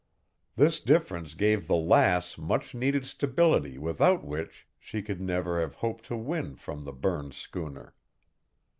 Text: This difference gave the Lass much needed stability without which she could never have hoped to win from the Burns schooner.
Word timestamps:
This 0.55 0.79
difference 0.79 1.35
gave 1.35 1.67
the 1.67 1.75
Lass 1.75 2.35
much 2.35 2.73
needed 2.73 3.05
stability 3.05 3.77
without 3.77 4.25
which 4.25 4.67
she 4.79 5.03
could 5.03 5.21
never 5.21 5.61
have 5.61 5.75
hoped 5.75 6.05
to 6.05 6.17
win 6.17 6.55
from 6.55 6.85
the 6.85 6.91
Burns 6.91 7.37
schooner. 7.37 7.93